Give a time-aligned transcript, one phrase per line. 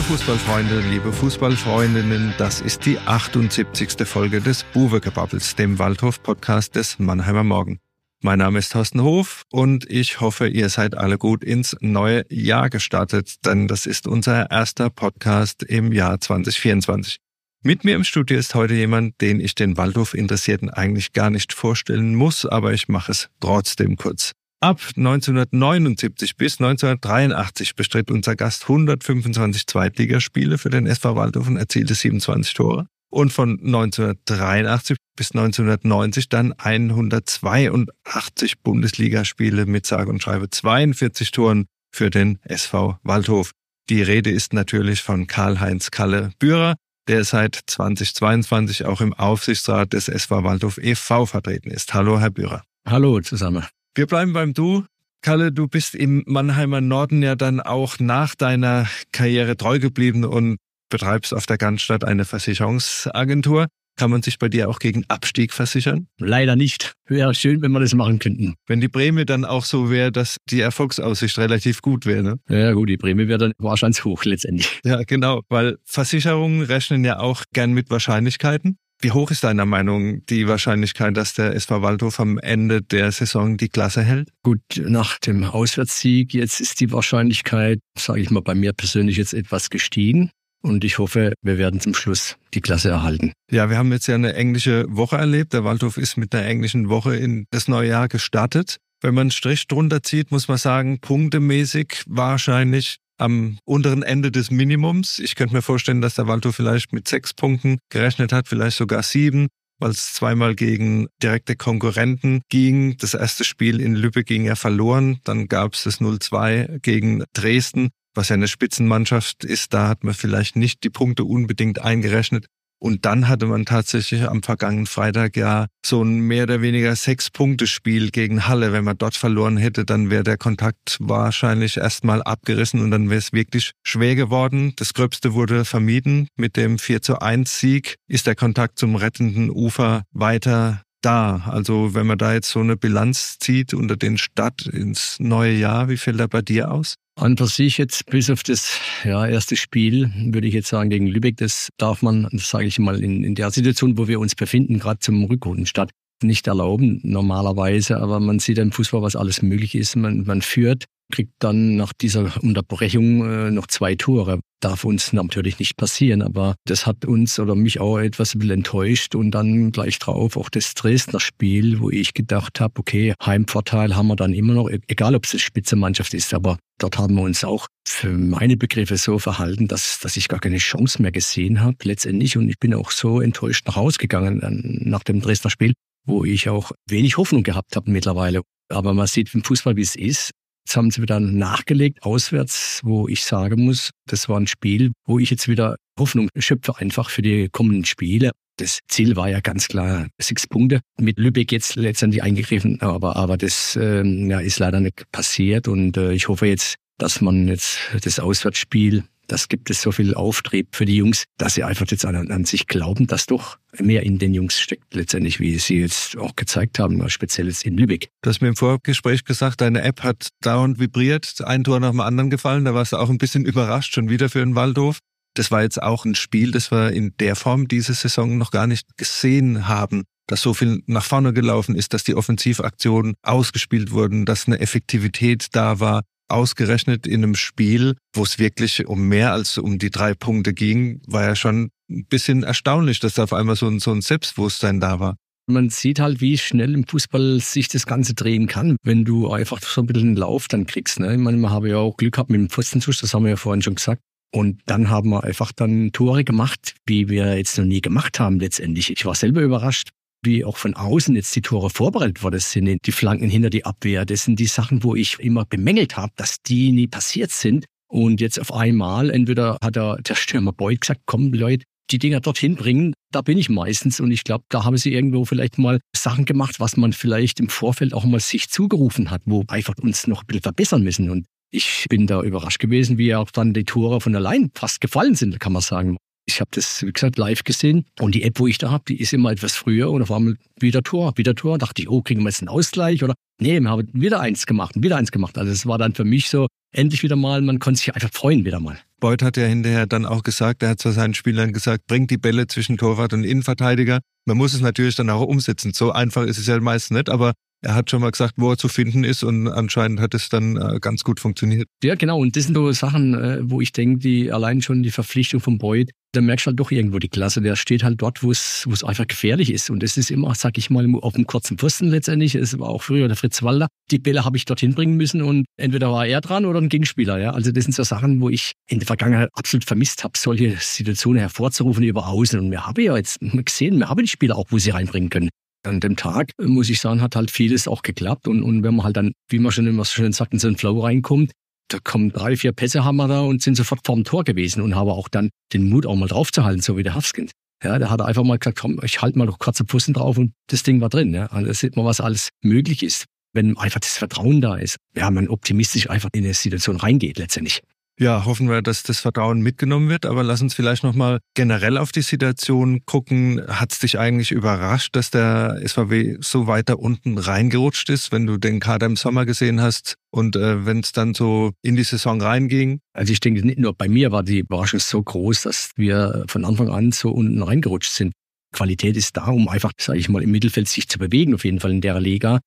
[0.00, 4.08] Liebe Fußballfreunde, liebe Fußballfreundinnen, das ist die 78.
[4.08, 7.80] Folge des Buwegebabbels, dem Waldhof-Podcast des Mannheimer Morgen.
[8.22, 12.70] Mein Name ist Thorsten Hof und ich hoffe, ihr seid alle gut ins neue Jahr
[12.70, 17.18] gestartet, denn das ist unser erster Podcast im Jahr 2024.
[17.62, 22.14] Mit mir im Studio ist heute jemand, den ich den Waldhof-Interessierten eigentlich gar nicht vorstellen
[22.14, 24.32] muss, aber ich mache es trotzdem kurz.
[24.62, 31.94] Ab 1979 bis 1983 bestritt unser Gast 125 Zweitligaspiele für den SV Waldhof und erzielte
[31.94, 32.84] 27 Tore.
[33.10, 42.10] Und von 1983 bis 1990 dann 182 Bundesligaspiele mit sage und schreibe 42 Toren für
[42.10, 43.52] den SV Waldhof.
[43.88, 46.76] Die Rede ist natürlich von Karl-Heinz Kalle Bührer,
[47.08, 51.24] der seit 2022 auch im Aufsichtsrat des SV Waldhof e.V.
[51.24, 51.94] vertreten ist.
[51.94, 52.62] Hallo, Herr Bührer.
[52.86, 53.64] Hallo zusammen.
[53.94, 54.84] Wir bleiben beim Du.
[55.20, 60.58] Kalle, du bist im Mannheimer Norden ja dann auch nach deiner Karriere treu geblieben und
[60.90, 63.66] betreibst auf der Ganzstadt eine Versicherungsagentur.
[63.96, 66.06] Kann man sich bei dir auch gegen Abstieg versichern?
[66.18, 66.92] Leider nicht.
[67.06, 68.54] Wäre schön, wenn wir das machen könnten.
[68.66, 72.22] Wenn die Prämie dann auch so wäre, dass die Erfolgsaussicht relativ gut wäre.
[72.22, 72.36] Ne?
[72.48, 74.80] Ja gut, die Prämie wäre dann wahrscheinlich hoch letztendlich.
[74.84, 78.78] Ja, genau, weil Versicherungen rechnen ja auch gern mit Wahrscheinlichkeiten.
[79.02, 83.56] Wie hoch ist deiner Meinung die Wahrscheinlichkeit, dass der SV Waldhof am Ende der Saison
[83.56, 84.28] die Klasse hält?
[84.42, 89.32] Gut, nach dem Auswärtssieg jetzt ist die Wahrscheinlichkeit, sage ich mal, bei mir persönlich jetzt
[89.32, 90.30] etwas gestiegen.
[90.62, 93.32] Und ich hoffe, wir werden zum Schluss die Klasse erhalten.
[93.50, 95.54] Ja, wir haben jetzt ja eine englische Woche erlebt.
[95.54, 98.76] Der Waldhof ist mit einer englischen Woche in das neue Jahr gestartet.
[99.00, 104.50] Wenn man einen Strich drunter zieht, muss man sagen, punktemäßig wahrscheinlich am unteren Ende des
[104.50, 105.18] Minimums.
[105.18, 109.02] Ich könnte mir vorstellen, dass der Waldhof vielleicht mit sechs Punkten gerechnet hat, vielleicht sogar
[109.02, 112.96] sieben, weil es zweimal gegen direkte Konkurrenten ging.
[112.98, 115.20] Das erste Spiel in Lübeck ging ja verloren.
[115.24, 119.74] Dann gab es das 0-2 gegen Dresden, was ja eine Spitzenmannschaft ist.
[119.74, 122.46] Da hat man vielleicht nicht die Punkte unbedingt eingerechnet.
[122.80, 128.10] Und dann hatte man tatsächlich am vergangenen Freitag ja so ein mehr oder weniger Sechs-Punkte-Spiel
[128.10, 128.72] gegen Halle.
[128.72, 133.18] Wenn man dort verloren hätte, dann wäre der Kontakt wahrscheinlich erstmal abgerissen und dann wäre
[133.18, 134.72] es wirklich schwer geworden.
[134.76, 136.28] Das Gröbste wurde vermieden.
[136.36, 141.42] Mit dem 4 zu 1 Sieg ist der Kontakt zum rettenden Ufer weiter da.
[141.46, 145.88] Also wenn man da jetzt so eine Bilanz zieht unter den Stadt ins neue Jahr,
[145.88, 146.94] wie fällt da bei dir aus?
[147.20, 151.06] An für sich jetzt bis auf das ja, erste Spiel, würde ich jetzt sagen, gegen
[151.06, 154.78] Lübeck, das darf man, sage ich mal, in, in der Situation, wo wir uns befinden,
[154.78, 155.90] gerade zum Rückrundenstart,
[156.22, 157.98] nicht erlauben normalerweise.
[157.98, 159.96] Aber man sieht im Fußball, was alles möglich ist.
[159.96, 164.40] Man, man führt kriegt dann nach dieser Unterbrechung äh, noch zwei Tore.
[164.60, 169.30] Darf uns natürlich nicht passieren, aber das hat uns oder mich auch etwas enttäuscht und
[169.30, 174.16] dann gleich drauf auch das Dresdner Spiel, wo ich gedacht habe, okay, Heimvorteil haben wir
[174.16, 177.42] dann immer noch, e-, egal ob es eine Spitzenmannschaft ist, aber dort haben wir uns
[177.42, 181.76] auch für meine Begriffe so verhalten, dass, dass ich gar keine Chance mehr gesehen habe
[181.84, 184.40] letztendlich und ich bin auch so enttäuscht nach Hause gegangen
[184.84, 185.72] nach dem Dresdner Spiel,
[186.06, 188.42] wo ich auch wenig Hoffnung gehabt habe mittlerweile.
[188.70, 190.30] Aber man sieht im Fußball, wie es ist.
[190.66, 195.18] Jetzt haben sie wieder nachgelegt, auswärts, wo ich sagen muss, das war ein Spiel, wo
[195.18, 198.30] ich jetzt wieder Hoffnung schöpfe, einfach für die kommenden Spiele.
[198.56, 200.80] Das Ziel war ja ganz klar sechs Punkte.
[200.98, 205.66] Mit Lübeck jetzt letztendlich eingegriffen, aber, aber das ähm, ja, ist leider nicht passiert.
[205.66, 210.14] Und äh, ich hoffe jetzt, dass man jetzt das Auswärtsspiel das gibt es so viel
[210.14, 214.02] Auftrieb für die Jungs, dass sie einfach jetzt an, an, sich glauben, dass doch mehr
[214.02, 218.10] in den Jungs steckt, letztendlich, wie sie jetzt auch gezeigt haben, speziell jetzt in Lübeck.
[218.22, 222.00] Du hast mir im Vorgespräch gesagt, deine App hat dauernd vibriert, ein Tor nach dem
[222.00, 224.98] anderen gefallen, da warst du auch ein bisschen überrascht, schon wieder für den Waldhof.
[225.34, 228.66] Das war jetzt auch ein Spiel, das wir in der Form diese Saison noch gar
[228.66, 234.26] nicht gesehen haben dass so viel nach vorne gelaufen ist, dass die Offensivaktionen ausgespielt wurden,
[234.26, 239.58] dass eine Effektivität da war ausgerechnet in einem Spiel, wo es wirklich um mehr als
[239.58, 243.56] um die drei Punkte ging, war ja schon ein bisschen erstaunlich, dass da auf einmal
[243.56, 245.16] so ein, so ein Selbstbewusstsein da war.
[245.46, 249.60] Man sieht halt, wie schnell im Fußball sich das Ganze drehen kann, wenn du einfach
[249.60, 251.00] so ein bisschen einen Lauf dann kriegst.
[251.00, 251.12] Ne?
[251.12, 253.36] Ich meine, man habe ja auch Glück gehabt mit dem Pfostenschuss, das haben wir ja
[253.36, 254.00] vorhin schon gesagt.
[254.32, 258.38] Und dann haben wir einfach dann Tore gemacht, wie wir jetzt noch nie gemacht haben
[258.38, 258.90] letztendlich.
[258.90, 259.88] Ich war selber überrascht,
[260.22, 264.04] wie auch von außen jetzt die Tore vorbereitet worden sind, die Flanken hinter die Abwehr.
[264.04, 267.66] Das sind die Sachen, wo ich immer bemängelt habe, dass die nie passiert sind.
[267.88, 272.20] Und jetzt auf einmal, entweder hat der, der Stürmer Beuth gesagt, komm Leute, die Dinger
[272.20, 273.98] dorthin bringen, da bin ich meistens.
[273.98, 277.48] Und ich glaube, da haben sie irgendwo vielleicht mal Sachen gemacht, was man vielleicht im
[277.48, 281.10] Vorfeld auch mal sich zugerufen hat, wo einfach uns noch ein bisschen verbessern müssen.
[281.10, 285.16] Und ich bin da überrascht gewesen, wie auch dann die Tore von allein fast gefallen
[285.16, 285.96] sind, kann man sagen.
[286.30, 287.84] Ich habe das, wie gesagt, live gesehen.
[287.98, 290.36] Und die App, wo ich da habe, die ist immer etwas früher und auf einmal
[290.58, 291.58] wieder Tor, wieder Tor.
[291.58, 293.02] Dachte ich, oh, kriegen wir jetzt einen Ausgleich?
[293.02, 295.36] Oder nee, wir haben wieder eins gemacht und wieder eins gemacht.
[295.38, 298.44] Also es war dann für mich so, endlich wieder mal, man konnte sich einfach freuen
[298.44, 298.78] wieder mal.
[299.00, 302.18] Boyd hat ja hinterher dann auch gesagt, er hat zu seinen Spielern gesagt, bringt die
[302.18, 304.00] Bälle zwischen Torwart und Innenverteidiger.
[304.26, 305.72] Man muss es natürlich dann auch umsetzen.
[305.72, 307.32] So einfach ist es ja meist nicht, aber
[307.62, 310.56] er hat schon mal gesagt, wo er zu finden ist und anscheinend hat es dann
[310.56, 311.68] äh, ganz gut funktioniert.
[311.82, 312.18] Ja, genau.
[312.18, 315.58] Und das sind so Sachen, äh, wo ich denke, die allein schon die Verpflichtung von
[315.58, 317.40] Boyd, da merkst du halt doch irgendwo die Klasse.
[317.40, 319.70] Der steht halt dort, wo es, einfach gefährlich ist.
[319.70, 322.34] Und das ist immer, sag ich mal, auf dem kurzen Pfosten letztendlich.
[322.34, 323.68] Es war auch früher der Fritz Walder.
[323.90, 327.18] Die Bälle habe ich dorthin bringen müssen und entweder war er dran oder ein Gegenspieler.
[327.18, 330.56] Ja, also das sind so Sachen, wo ich in der Vergangenheit absolut vermisst habe, solche
[330.58, 332.40] Situationen hervorzurufen über Außen.
[332.40, 335.28] Und wir haben ja jetzt gesehen, wir haben die Spieler auch, wo sie reinbringen können
[335.64, 338.28] an dem Tag, muss ich sagen, hat halt vieles auch geklappt.
[338.28, 340.48] Und, und wenn man halt dann, wie man schon immer so schön sagt, in so
[340.48, 341.32] einen Flow reinkommt,
[341.68, 344.74] da kommen drei, vier Pässe haben wir da und sind sofort vorm Tor gewesen und
[344.74, 347.32] haben auch dann den Mut auch mal draufzuhalten, so wie der Hafskind.
[347.62, 350.32] Ja, der hat einfach mal gesagt, komm, ich halte mal noch kurze Pfussen drauf und
[350.48, 351.12] das Ding war drin.
[351.12, 351.26] Ja.
[351.26, 353.04] Also da sieht man, was alles möglich ist,
[353.34, 354.76] wenn einfach das Vertrauen da ist.
[354.96, 357.60] Ja, man optimistisch einfach in eine Situation reingeht letztendlich.
[358.00, 360.06] Ja, hoffen wir, dass das Vertrauen mitgenommen wird.
[360.06, 363.42] Aber lass uns vielleicht nochmal generell auf die Situation gucken.
[363.46, 368.38] Hat es dich eigentlich überrascht, dass der SVW so weiter unten reingerutscht ist, wenn du
[368.38, 372.22] den Kader im Sommer gesehen hast und äh, wenn es dann so in die Saison
[372.22, 372.80] reinging?
[372.94, 376.46] Also ich denke, nicht nur bei mir war die Überraschung so groß, dass wir von
[376.46, 378.14] Anfang an so unten reingerutscht sind.
[378.54, 381.60] Qualität ist da, um einfach, sage ich mal, im Mittelfeld sich zu bewegen, auf jeden
[381.60, 382.40] Fall in der Liga.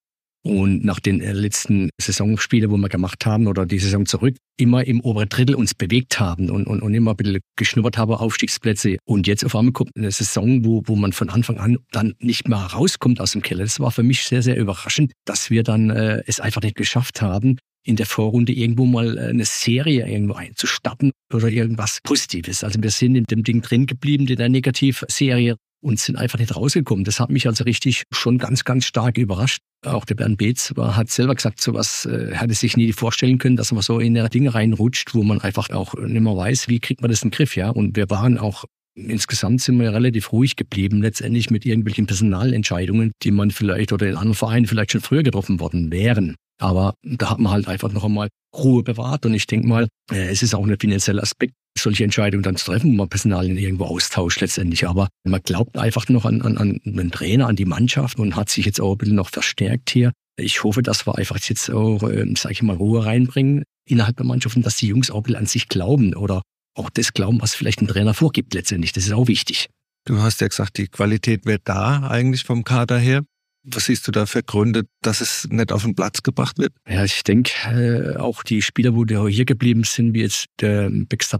[0.46, 4.86] Und nach den äh, letzten Saisonspielen, wo wir gemacht haben, oder die Saison zurück, immer
[4.86, 8.98] im oberen Drittel uns bewegt haben und, und, und immer ein bisschen geschnuppert haben, Aufstiegsplätze.
[9.06, 12.50] Und jetzt auf einmal kommt eine Saison, wo, wo man von Anfang an dann nicht
[12.50, 13.64] mehr rauskommt aus dem Keller.
[13.64, 17.22] Das war für mich sehr, sehr überraschend, dass wir dann äh, es einfach nicht geschafft
[17.22, 22.64] haben, in der Vorrunde irgendwo mal äh, eine Serie irgendwo einzustarten oder irgendwas Positives.
[22.64, 26.56] Also wir sind in dem Ding drin geblieben, in der Negativserie und sind einfach nicht
[26.56, 27.04] rausgekommen.
[27.04, 29.62] Das hat mich also richtig schon ganz, ganz stark überrascht.
[29.86, 33.58] Auch der Bernd Beetz war, hat selber gesagt, sowas äh, hatte sich nie vorstellen können,
[33.58, 36.80] dass man so in der Dinge reinrutscht, wo man einfach auch nicht mehr weiß, wie
[36.80, 37.70] kriegt man das in den Griff, ja.
[37.70, 38.66] Und wir waren auch
[38.96, 44.14] Insgesamt sind wir relativ ruhig geblieben, letztendlich mit irgendwelchen Personalentscheidungen, die man vielleicht oder in
[44.14, 46.36] anderen Vereinen vielleicht schon früher getroffen worden wären.
[46.62, 50.30] Aber da hat man halt einfach noch einmal Ruhe bewahrt und ich denke mal, äh,
[50.30, 53.86] es ist auch ein finanzieller Aspekt, solche Entscheidungen dann zu treffen, wo man Personal irgendwo
[53.86, 54.88] austauscht letztendlich.
[54.88, 58.50] Aber man glaubt einfach noch an, an, an den Trainer, an die Mannschaft und hat
[58.50, 60.12] sich jetzt auch ein bisschen noch verstärkt hier.
[60.38, 64.26] Ich hoffe, dass wir einfach jetzt auch, äh, sage ich mal, Ruhe reinbringen innerhalb der
[64.26, 66.42] Mannschaft und dass die Jungs auch ein bisschen an sich glauben oder
[66.76, 68.94] auch das glauben, was vielleicht ein Trainer vorgibt letztendlich.
[68.94, 69.70] Das ist auch wichtig.
[70.06, 73.24] Du hast ja gesagt, die Qualität wird da eigentlich vom Kader her.
[73.66, 76.74] Was siehst du da für Gründe, dass es nicht auf den Platz gebracht wird?
[76.88, 80.90] Ja, ich denke, äh, auch die Spieler, wo die hier geblieben sind, wie jetzt der
[80.92, 81.40] Baxter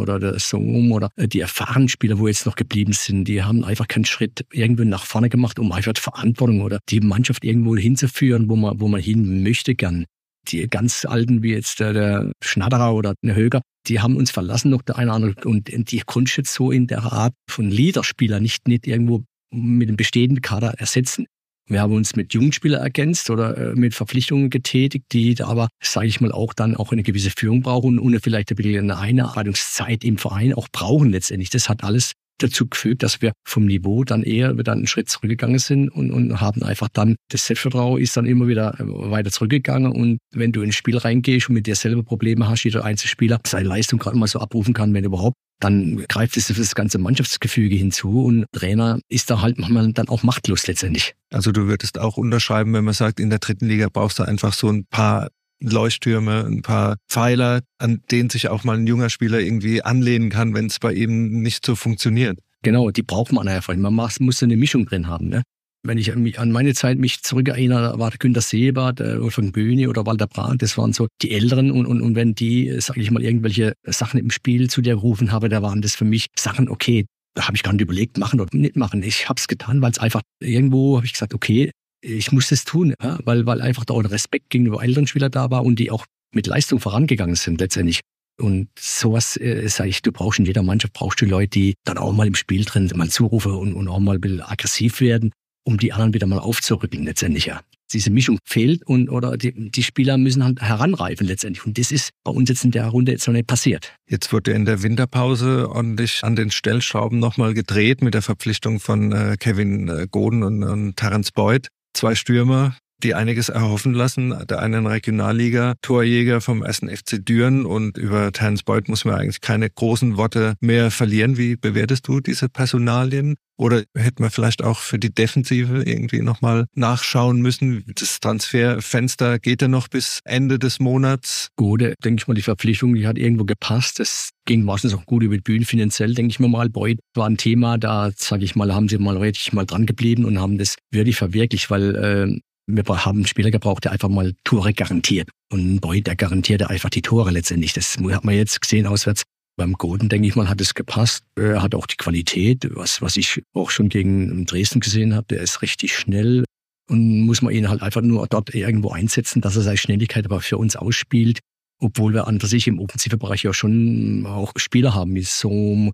[0.00, 3.64] oder der Sohm oder äh, die erfahrenen Spieler, wo jetzt noch geblieben sind, die haben
[3.64, 8.48] einfach keinen Schritt irgendwo nach vorne gemacht, um einfach Verantwortung oder die Mannschaft irgendwo hinzuführen,
[8.48, 10.06] wo man, wo man hin möchte gern.
[10.48, 14.70] Die ganz Alten, wie jetzt der, der Schnatterer oder der Höger, die haben uns verlassen,
[14.70, 15.48] noch der eine oder andere.
[15.48, 19.96] Und die konnte jetzt so in der Art von Leaderspieler nicht, nicht irgendwo mit dem
[19.96, 21.26] bestehenden Kader ersetzen.
[21.68, 26.20] Wir haben uns mit Jugendspielern ergänzt oder äh, mit Verpflichtungen getätigt, die aber, sage ich
[26.20, 30.16] mal, auch dann auch eine gewisse Führung brauchen und vielleicht ein bisschen eine Einarbeitungszeit im
[30.16, 31.50] Verein auch brauchen letztendlich.
[31.50, 35.58] Das hat alles dazu gefügt, dass wir vom Niveau dann eher wieder einen Schritt zurückgegangen
[35.58, 39.92] sind und, und haben einfach dann, das Selbstvertrauen ist dann immer wieder äh, weiter zurückgegangen
[39.92, 43.68] und wenn du ins Spiel reingehst und mit dir selber Probleme hast, jeder Einzelspieler seine
[43.68, 48.24] Leistung gerade mal so abrufen kann, wenn überhaupt, dann greift es das ganze Mannschaftsgefüge hinzu
[48.24, 51.14] und Trainer ist da halt manchmal dann auch machtlos letztendlich.
[51.30, 54.52] Also du würdest auch unterschreiben, wenn man sagt, in der dritten Liga brauchst du einfach
[54.52, 55.28] so ein paar
[55.60, 60.54] Leuchttürme, ein paar Pfeiler, an denen sich auch mal ein junger Spieler irgendwie anlehnen kann,
[60.54, 62.38] wenn es bei ihm nicht so funktioniert.
[62.62, 63.74] Genau, die braucht man einfach.
[63.74, 65.28] Man muss eine Mischung drin haben.
[65.28, 65.42] Ne?
[65.82, 70.62] Wenn ich an meine Zeit mich zurückerinnere, war Günter Seebert, Wolfgang Böhni oder Walter Brandt,
[70.62, 74.18] das waren so die Älteren und, und, und wenn die, sage ich mal, irgendwelche Sachen
[74.18, 77.56] im Spiel zu dir gerufen habe, da waren das für mich Sachen, okay, da habe
[77.56, 79.02] ich gar nicht überlegt, machen oder nicht machen.
[79.02, 81.70] Ich habe es getan, weil es einfach irgendwo, habe ich gesagt, okay,
[82.00, 85.30] ich muss das tun, ja, weil, weil einfach da auch ein Respekt gegenüber älteren Spielern
[85.30, 86.04] da war und die auch
[86.34, 88.00] mit Leistung vorangegangen sind letztendlich.
[88.40, 91.98] Und sowas, äh, sage ich, du brauchst in jeder Mannschaft, brauchst du Leute, die dann
[91.98, 95.32] auch mal im Spiel drin mal zurufen und, und auch mal ein bisschen aggressiv werden
[95.68, 97.60] um die anderen wieder mal aufzurücken letztendlich ja.
[97.92, 101.64] Diese Mischung fehlt und oder die, die Spieler müssen halt heranreifen letztendlich.
[101.64, 103.94] Und das ist bei uns jetzt in der Runde jetzt noch nicht passiert.
[104.08, 109.12] Jetzt wurde in der Winterpause ordentlich an den Stellschrauben nochmal gedreht mit der Verpflichtung von
[109.12, 111.68] äh, Kevin äh, Goden und, und Terence Boyd.
[111.94, 114.34] Zwei Stürmer, die einiges erhoffen lassen.
[114.48, 119.70] Der einen Regionalliga-Torjäger vom ersten FC Düren und über Terence Boyd muss man eigentlich keine
[119.70, 121.36] großen Worte mehr verlieren.
[121.36, 123.36] Wie bewertest du diese Personalien?
[123.60, 127.84] Oder hätte man vielleicht auch für die Defensive irgendwie nochmal nachschauen müssen?
[127.96, 131.48] Das Transferfenster geht ja noch bis Ende des Monats.
[131.56, 133.98] Gut, denke ich mal, die Verpflichtung, die hat irgendwo gepasst.
[133.98, 136.68] Das ging meistens auch gut über die Bühne finanziell, denke ich mir mal.
[136.68, 140.24] Boyd war ein Thema, da sage ich mal, haben sie mal richtig mal dran geblieben
[140.24, 144.34] und haben das wirklich verwirklicht, weil äh, wir haben einen Spieler gebraucht, der einfach mal
[144.44, 145.30] Tore garantiert.
[145.50, 147.72] Und Boyd, der garantierte einfach die Tore letztendlich.
[147.72, 149.22] Das hat man jetzt gesehen auswärts.
[149.56, 151.24] Beim Golden, denke ich mal, hat es gepasst.
[151.34, 155.26] Er hat auch die Qualität, was, was ich auch schon gegen Dresden gesehen habe.
[155.30, 156.44] Der ist richtig schnell
[156.88, 160.40] und muss man ihn halt einfach nur dort irgendwo einsetzen, dass er seine Schnelligkeit aber
[160.40, 161.40] für uns ausspielt.
[161.80, 165.90] Obwohl wir an für sich im offensiven Bereich ja schon auch Spieler haben, wie so.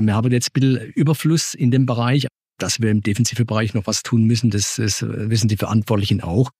[0.00, 2.26] Wir haben jetzt ein bisschen Überfluss in dem Bereich,
[2.58, 6.50] dass wir im defensiven Bereich noch was tun müssen, das, das wissen die Verantwortlichen auch,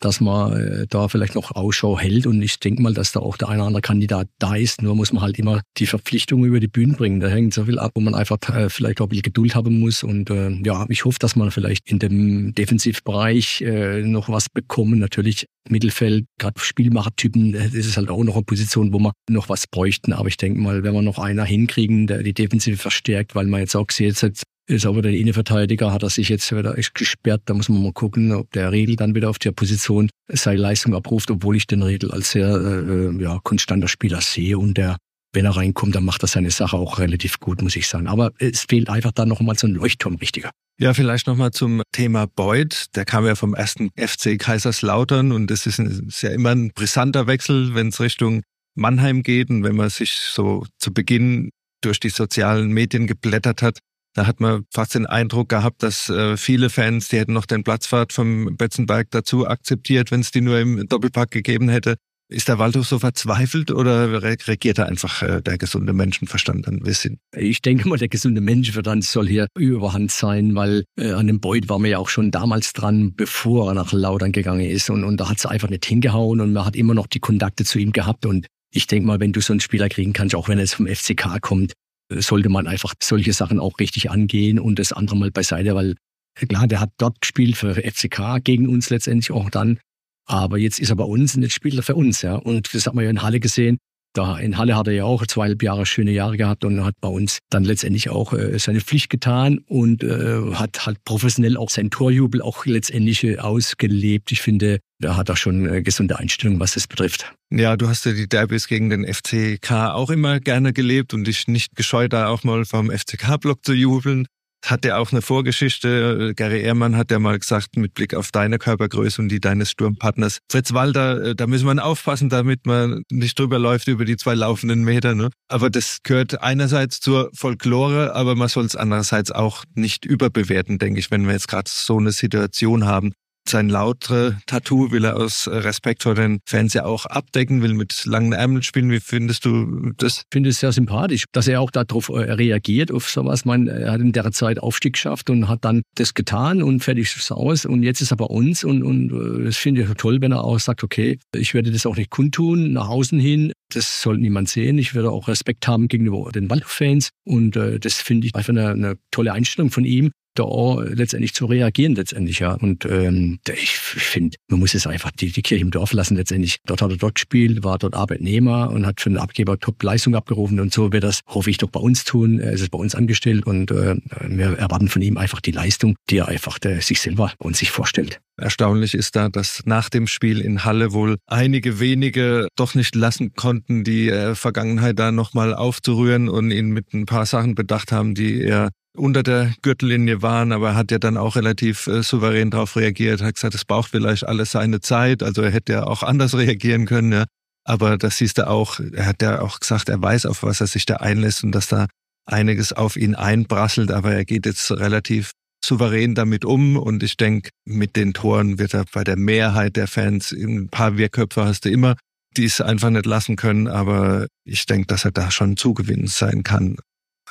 [0.00, 2.26] dass man äh, da vielleicht noch Ausschau hält.
[2.26, 4.82] Und ich denke mal, dass da auch der eine oder andere Kandidat da ist.
[4.82, 7.20] Nur muss man halt immer die Verpflichtungen über die Bühne bringen.
[7.20, 9.80] Da hängt so viel ab, wo man einfach äh, vielleicht auch ein bisschen Geduld haben
[9.80, 10.02] muss.
[10.02, 14.98] Und äh, ja, ich hoffe, dass man vielleicht in dem Defensivbereich äh, noch was bekommen.
[14.98, 19.66] Natürlich Mittelfeld, gerade Spielmachertypen, das ist halt auch noch eine Position, wo wir noch was
[19.66, 20.12] bräuchten.
[20.12, 23.60] Aber ich denke mal, wenn wir noch einer hinkriegen, der die Defensive verstärkt, weil man
[23.60, 27.42] jetzt auch sieht, jetzt ist aber der Innenverteidiger, hat er sich jetzt wieder gesperrt.
[27.44, 30.94] Da muss man mal gucken, ob der Riedel dann wieder auf der Position seine Leistung
[30.94, 34.96] abruft, obwohl ich den Riedel als sehr äh, ja, konstanter Spieler sehe und der
[35.34, 38.06] wenn er reinkommt, dann macht er seine Sache auch relativ gut, muss ich sagen.
[38.06, 40.50] Aber es fehlt einfach dann nochmal so ein Leuchtturm richtiger.
[40.78, 42.86] Ja, vielleicht nochmal zum Thema Beuth.
[42.94, 47.26] Der kam ja vom ersten FC Kaiserslautern und das ist, ist ja immer ein brisanter
[47.26, 48.42] Wechsel, wenn es Richtung
[48.76, 53.78] Mannheim geht und wenn man sich so zu Beginn durch die sozialen Medien geblättert hat,
[54.14, 57.64] da hat man fast den Eindruck gehabt, dass äh, viele Fans, die hätten noch den
[57.64, 61.96] Platzfahrt vom Betzenberg dazu akzeptiert, wenn es die nur im Doppelpack gegeben hätte.
[62.30, 67.18] Ist der Waldhof so verzweifelt oder regiert da einfach äh, der gesunde Menschenverstand ein bisschen?
[67.36, 71.68] Ich denke mal, der gesunde Menschenverstand soll hier überhand sein, weil äh, an dem Beut
[71.68, 74.88] war man ja auch schon damals dran, bevor er nach Laudern gegangen ist.
[74.88, 77.64] Und, und da hat es einfach nicht hingehauen und man hat immer noch die Kontakte
[77.64, 78.24] zu ihm gehabt.
[78.24, 80.74] Und ich denke mal, wenn du so einen Spieler kriegen kannst, auch wenn er jetzt
[80.74, 81.74] vom FCK kommt,
[82.10, 85.94] sollte man einfach solche Sachen auch richtig angehen und das andere mal beiseite, weil
[86.34, 89.78] klar, der hat dort gespielt für FCK gegen uns letztendlich auch dann.
[90.26, 92.34] Aber jetzt ist er bei uns und jetzt spielt er für uns, ja.
[92.34, 93.78] Und das hat man ja in Halle gesehen.
[94.14, 97.08] Da in Halle hat er ja auch zweieinhalb Jahre schöne Jahre gehabt und hat bei
[97.08, 101.90] uns dann letztendlich auch äh, seine Pflicht getan und äh, hat halt professionell auch seinen
[101.90, 104.30] Torjubel auch letztendlich äh, ausgelebt.
[104.30, 107.34] Ich finde, da hat er schon äh, gesunde Einstellung, was das betrifft.
[107.50, 111.48] Ja, du hast ja die Derbys gegen den FCK auch immer gerne gelebt und dich
[111.48, 114.28] nicht gescheut, da auch mal vom FCK-Block zu jubeln
[114.64, 116.32] hat ja auch eine Vorgeschichte.
[116.36, 120.38] Gary Ehrmann hat ja mal gesagt, mit Blick auf deine Körpergröße und die deines Sturmpartners
[120.50, 124.34] Fritz Walter, äh, da müssen wir aufpassen, damit man nicht drüber läuft über die zwei
[124.34, 125.14] laufenden Meter.
[125.14, 125.30] Ne?
[125.48, 131.00] Aber das gehört einerseits zur Folklore, aber man soll es andererseits auch nicht überbewerten, denke
[131.00, 133.12] ich, wenn wir jetzt gerade so eine Situation haben.
[133.54, 138.04] Sein lautere Tattoo will er aus Respekt vor den Fans ja auch abdecken, will mit
[138.04, 138.90] langen Ärmeln spielen.
[138.90, 140.22] Wie findest du das?
[140.22, 143.44] Ich finde es sehr sympathisch, dass er auch darauf äh, reagiert, auf sowas.
[143.44, 147.14] Man, er hat in der Zeit Aufstieg geschafft und hat dann das getan und fertig
[147.14, 147.64] ist aus.
[147.64, 150.42] Und jetzt ist er bei uns und, und äh, das finde ich toll, wenn er
[150.42, 153.52] auch sagt, okay, ich werde das auch nicht kundtun, nach außen hin.
[153.72, 154.78] Das soll niemand sehen.
[154.78, 157.10] Ich werde auch Respekt haben gegenüber den Waldhof-Fans.
[157.24, 160.44] Und äh, das finde ich einfach eine, eine tolle Einstellung von ihm da
[160.82, 162.54] letztendlich zu reagieren letztendlich ja.
[162.54, 166.58] Und ähm, ich finde man muss es einfach die, die Kirche im Dorf lassen letztendlich.
[166.66, 170.14] Dort hat er dort gespielt war dort Arbeitnehmer und hat für den Abgeber Top Leistung
[170.14, 172.40] abgerufen und so wird das hoffe ich doch bei uns tun.
[172.40, 173.96] Er ist bei uns angestellt und äh,
[174.28, 177.70] wir erwarten von ihm einfach die Leistung die er einfach der, sich selber und sich
[177.70, 178.20] vorstellt.
[178.36, 183.32] Erstaunlich ist da, dass nach dem Spiel in Halle wohl einige wenige doch nicht lassen
[183.34, 188.14] konnten, die äh, Vergangenheit da nochmal aufzurühren und ihn mit ein paar Sachen bedacht haben,
[188.14, 192.50] die er unter der Gürtellinie waren, aber er hat ja dann auch relativ äh, souverän
[192.50, 196.02] darauf reagiert, hat gesagt, es braucht vielleicht alles seine Zeit, also er hätte ja auch
[196.02, 197.24] anders reagieren können, ja.
[197.66, 200.66] Aber das siehst du auch, er hat ja auch gesagt, er weiß, auf was er
[200.66, 201.86] sich da einlässt und dass da
[202.26, 205.32] einiges auf ihn einprasselt, aber er geht jetzt relativ
[205.64, 209.88] souverän damit um und ich denke, mit den Toren wird er bei der Mehrheit der
[209.88, 211.96] Fans, ein paar Wehrköpfe hast du immer,
[212.36, 216.42] die es einfach nicht lassen können, aber ich denke, dass er da schon zugewinnend sein
[216.42, 216.76] kann.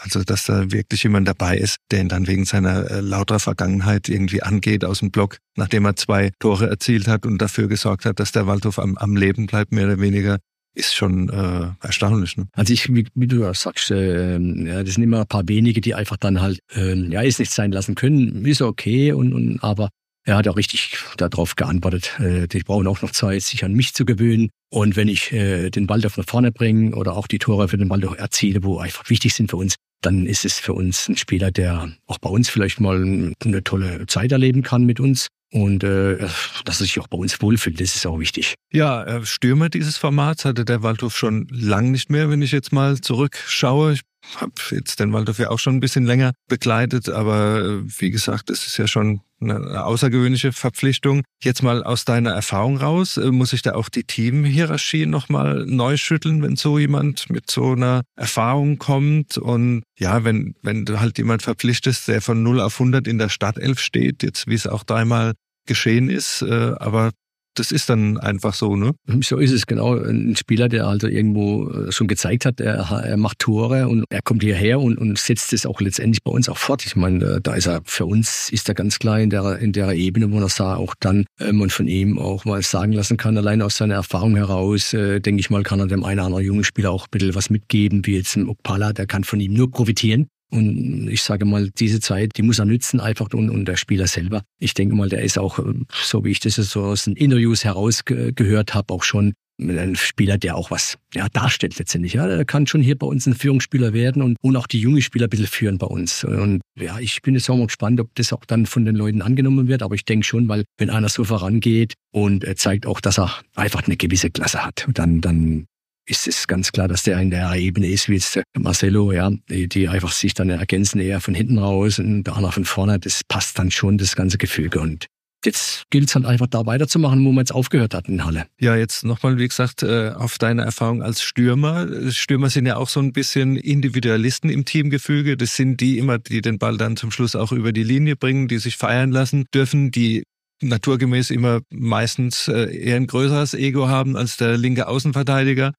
[0.04, 4.10] Also, dass da wirklich jemand dabei ist, der ihn dann wegen seiner äh, lauter Vergangenheit
[4.10, 8.20] irgendwie angeht aus dem Block, nachdem er zwei Tore erzielt hat und dafür gesorgt hat,
[8.20, 10.40] dass der Waldhof am, am Leben bleibt, mehr oder weniger
[10.76, 12.36] ist schon äh, erstaunlich.
[12.36, 12.48] Ne?
[12.54, 15.96] Also ich, wie, wie du sagst, äh, ja, das sind immer ein paar wenige, die
[15.96, 19.90] einfach dann halt, äh, ja, es nicht sein lassen können, ist okay, und, und aber
[20.26, 22.20] er hat auch richtig darauf geantwortet.
[22.20, 24.50] Äh, die brauchen auch noch Zeit, sich an mich zu gewöhnen.
[24.70, 27.90] Und wenn ich äh, den Waldorf nach vorne bringe oder auch die Tore für den
[27.90, 31.52] Waldorf erziele, wo einfach wichtig sind für uns, dann ist es für uns ein Spieler,
[31.52, 36.18] der auch bei uns vielleicht mal eine tolle Zeit erleben kann mit uns und äh,
[36.66, 38.56] dass er sich auch bei uns wohlfühlt, das ist auch wichtig.
[38.72, 42.72] Ja, äh, Stürmer dieses Formats hatte der Waldhof schon lang nicht mehr, wenn ich jetzt
[42.72, 43.94] mal zurückschaue.
[43.94, 44.02] Ich
[44.38, 48.50] habe jetzt den Waldhof ja auch schon ein bisschen länger begleitet, aber äh, wie gesagt,
[48.50, 51.24] das ist ja schon eine außergewöhnliche Verpflichtung.
[51.42, 55.98] Jetzt mal aus deiner Erfahrung raus, äh, muss ich da auch die Teamhierarchie nochmal neu
[55.98, 61.18] schütteln, wenn so jemand mit so einer Erfahrung kommt und ja, wenn, wenn du halt
[61.18, 64.84] jemand verpflichtest, der von 0 auf 100 in der Startelf steht, jetzt wie es auch
[64.84, 65.34] dreimal
[65.66, 67.12] geschehen ist, äh, aber
[67.56, 68.92] das ist dann einfach so, ne?
[69.22, 69.96] So ist es genau.
[69.96, 74.22] Ein Spieler, der also irgendwo äh, schon gezeigt hat, er, er macht Tore und er
[74.22, 76.86] kommt hierher und, und setzt es auch letztendlich bei uns auch fort.
[76.86, 79.92] Ich meine, da ist er für uns ist er ganz klar in der in der
[79.92, 83.38] Ebene, wo er sah auch dann ähm, und von ihm auch mal sagen lassen kann,
[83.38, 86.46] allein aus seiner Erfahrung heraus, äh, denke ich mal, kann er dem einen oder anderen
[86.46, 89.54] jungen Spieler auch ein bisschen was mitgeben, wie jetzt ein Okpala, der kann von ihm
[89.54, 90.28] nur profitieren.
[90.54, 94.06] Und ich sage mal, diese Zeit, die muss er nützen einfach und, und der Spieler
[94.06, 94.44] selber.
[94.60, 95.58] Ich denke mal, der ist auch,
[95.90, 100.56] so wie ich das so aus den Interviews herausgehört habe, auch schon ein Spieler, der
[100.56, 102.14] auch was ja, darstellt letztendlich.
[102.14, 105.02] Ja, der kann schon hier bei uns ein Führungsspieler werden und, und auch die jungen
[105.02, 106.24] Spieler ein bisschen führen bei uns.
[106.24, 109.24] Und ja, ich bin jetzt auch mal gespannt, ob das auch dann von den Leuten
[109.24, 109.82] angenommen wird.
[109.82, 113.42] Aber ich denke schon, weil wenn einer so vorangeht und er zeigt auch, dass er
[113.56, 115.66] einfach eine gewisse Klasse hat, dann, dann
[116.06, 119.32] ist es ganz klar, dass der in der Ebene ist, wie jetzt der Marcelo, ja,
[119.50, 123.00] die, die einfach sich dann ergänzen, eher von hinten raus und der andere von vorne.
[123.00, 124.80] Das passt dann schon, das ganze Gefüge.
[124.80, 125.08] Und
[125.46, 128.46] jetzt gilt es halt einfach da weiterzumachen, wo man jetzt aufgehört hat in Halle.
[128.60, 132.12] Ja, jetzt nochmal, wie gesagt, äh, auf deine Erfahrung als Stürmer.
[132.12, 135.38] Stürmer sind ja auch so ein bisschen Individualisten im Teamgefüge.
[135.38, 138.48] Das sind die immer, die den Ball dann zum Schluss auch über die Linie bringen,
[138.48, 140.24] die sich feiern lassen dürfen, die
[140.62, 145.74] naturgemäß immer meistens äh, eher ein größeres Ego haben als der linke Außenverteidiger.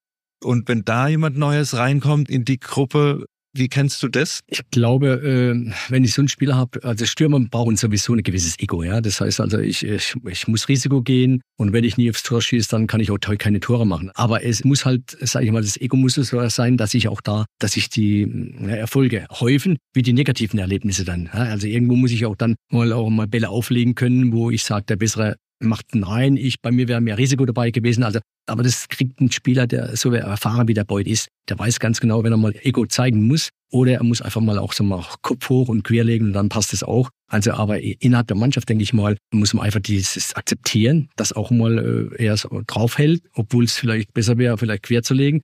[0.44, 3.24] Und wenn da jemand Neues reinkommt in die Gruppe,
[3.56, 4.40] wie kennst du das?
[4.48, 8.58] Ich glaube, äh, wenn ich so einen Spieler habe, also Stürmer brauchen sowieso ein gewisses
[8.58, 9.00] Ego, ja.
[9.00, 12.42] Das heißt also, ich, ich, ich muss Risiko gehen und wenn ich nie aufs Tor
[12.42, 14.10] schieße, dann kann ich auch keine Tore machen.
[14.14, 17.20] Aber es muss halt, sage ich mal, das Ego muss so sein, dass ich auch
[17.20, 21.28] da, dass ich die Erfolge häufen, wie die negativen Erlebnisse dann.
[21.28, 24.86] Also irgendwo muss ich auch dann mal auch mal Bälle auflegen können, wo ich sage,
[24.86, 28.02] der bessere macht nein, ich, bei mir wäre mehr Risiko dabei gewesen.
[28.02, 31.80] Also, aber das kriegt ein Spieler, der so erfahren wie der Beut ist, der weiß
[31.80, 34.84] ganz genau, wenn er mal Ego zeigen muss, oder er muss einfach mal auch so
[34.84, 37.10] mal Kopf hoch und querlegen und dann passt es auch.
[37.28, 41.50] Also, aber innerhalb der Mannschaft, denke ich mal, muss man einfach dieses akzeptieren, dass auch
[41.50, 45.40] mal äh, er so draufhält, obwohl es vielleicht besser wäre, vielleicht quer zu legen.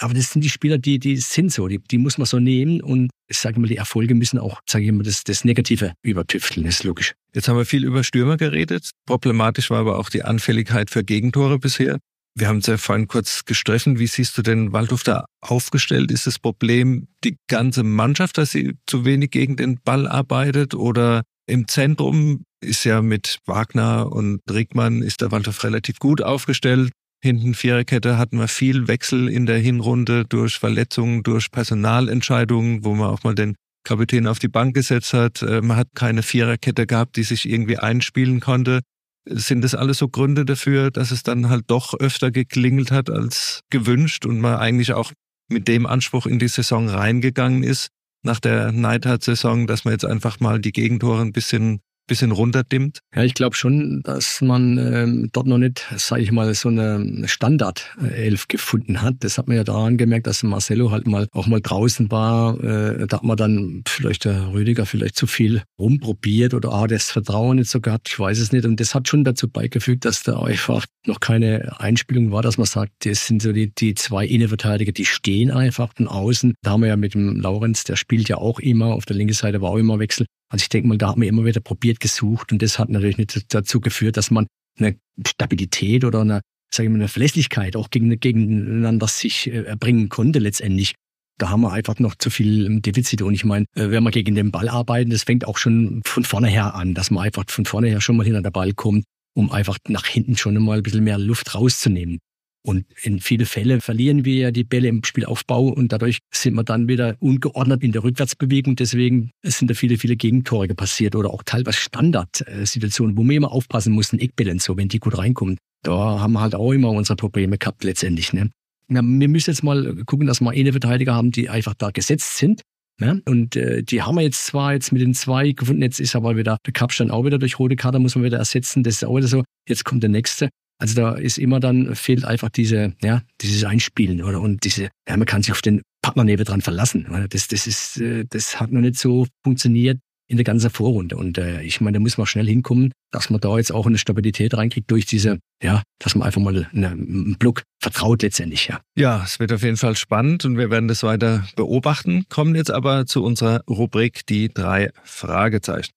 [0.00, 2.80] Aber das sind die Spieler, die, die sind so, die, die muss man so nehmen
[2.80, 6.66] und ich sage mal, die Erfolge müssen auch, sage ich mal, das, das Negative übertüfteln,
[6.66, 7.12] ist logisch.
[7.34, 8.90] Jetzt haben wir viel über Stürmer geredet.
[9.06, 11.98] Problematisch war aber auch die Anfälligkeit für Gegentore bisher.
[12.34, 13.98] Wir haben es ja vorhin kurz gestriffen.
[13.98, 16.10] Wie siehst du denn Waldhof da aufgestellt?
[16.10, 20.74] Ist das Problem die ganze Mannschaft, dass sie zu wenig gegen den Ball arbeitet?
[20.74, 26.90] Oder im Zentrum ist ja mit Wagner und Rickmann ist der Waldhof relativ gut aufgestellt.
[27.22, 33.10] Hinten Viererkette hatten wir viel Wechsel in der Hinrunde durch Verletzungen, durch Personalentscheidungen, wo man
[33.10, 35.42] auch mal den Kapitän auf die Bank gesetzt hat.
[35.42, 38.80] Äh, man hat keine Viererkette gehabt, die sich irgendwie einspielen konnte.
[39.26, 43.60] Sind das alles so Gründe dafür, dass es dann halt doch öfter geklingelt hat als
[43.68, 45.12] gewünscht und man eigentlich auch
[45.50, 47.88] mit dem Anspruch in die Saison reingegangen ist,
[48.22, 52.98] nach der Neidhardt-Saison, dass man jetzt einfach mal die Gegentore ein bisschen bisschen runterdimmt?
[53.14, 57.22] Ja, ich glaube schon, dass man ähm, dort noch nicht, sage ich mal, so eine
[57.26, 59.14] Standard-Elf gefunden hat.
[59.20, 62.62] Das hat man ja daran gemerkt, dass Marcelo halt mal auch mal draußen war.
[62.62, 67.12] Äh, da hat man dann vielleicht der Rüdiger vielleicht zu viel rumprobiert oder ah, das
[67.12, 68.08] Vertrauen nicht so gehabt.
[68.08, 68.64] Ich weiß es nicht.
[68.64, 72.66] Und das hat schon dazu beigefügt, dass da einfach noch keine Einspielung war, dass man
[72.66, 76.54] sagt, das sind so die, die zwei Innenverteidiger, die stehen einfach von außen.
[76.62, 79.34] Da haben wir ja mit dem Laurenz, der spielt ja auch immer, auf der linken
[79.34, 80.26] Seite war auch immer Wechsel.
[80.50, 83.18] Also ich denke mal, da hat man immer wieder probiert, gesucht und das hat natürlich
[83.18, 84.46] nicht dazu geführt, dass man
[84.78, 86.40] eine Stabilität oder eine,
[86.72, 90.94] sage ich mal, eine Verlässlichkeit auch gegen, gegeneinander sich äh, erbringen konnte letztendlich.
[91.38, 93.24] Da haben wir einfach noch zu viel Defizite.
[93.24, 96.24] Und ich meine, äh, wenn wir gegen den Ball arbeiten, das fängt auch schon von
[96.24, 99.04] vorne her an, dass man einfach von vorne her schon mal hinter der Ball kommt,
[99.34, 102.18] um einfach nach hinten schon mal ein bisschen mehr Luft rauszunehmen.
[102.62, 106.64] Und in viele Fälle verlieren wir ja die Bälle im Spielaufbau und dadurch sind wir
[106.64, 108.76] dann wieder ungeordnet in der Rückwärtsbewegung.
[108.76, 113.94] Deswegen sind da viele, viele Gegentore passiert oder auch teilweise Standardsituationen, wo wir immer aufpassen
[113.94, 115.56] mussten, Eckbälle und so, wenn die gut reinkommen.
[115.82, 118.34] Da haben wir halt auch immer unsere Probleme gehabt letztendlich.
[118.34, 118.50] Ne?
[118.88, 122.36] Ja, wir müssen jetzt mal gucken, dass wir eine Verteidiger haben, die einfach da gesetzt
[122.36, 122.60] sind
[123.00, 123.16] Ja?
[123.24, 126.36] Und äh, die haben wir jetzt zwar jetzt mit den zwei gefunden, jetzt ist aber
[126.36, 128.82] wieder der Kapstein auch wieder durch rote Karte, muss man wieder ersetzen.
[128.82, 129.42] Das ist auch wieder so.
[129.66, 130.50] Jetzt kommt der nächste.
[130.80, 135.16] Also da ist immer dann, fehlt einfach diese, ja, dieses Einspielen oder und diese, ja,
[135.16, 137.06] man kann sich auf den Partner neben dran verlassen.
[137.28, 141.16] Das, das ist, äh, das hat noch nicht so funktioniert in der ganzen Vorrunde.
[141.16, 143.98] Und äh, ich meine, da muss man schnell hinkommen, dass man da jetzt auch eine
[143.98, 148.80] Stabilität reinkriegt durch diese, ja, dass man einfach mal eine, einen Block vertraut letztendlich, ja.
[148.96, 152.24] Ja, es wird auf jeden Fall spannend und wir werden das weiter beobachten.
[152.28, 155.90] Kommen jetzt aber zu unserer Rubrik die drei Fragezeichen.